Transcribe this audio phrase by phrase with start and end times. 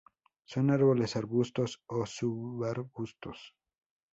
[0.45, 3.53] Son árboles, arbustos o subarbustos.